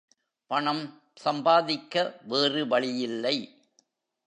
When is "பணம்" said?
0.47-1.01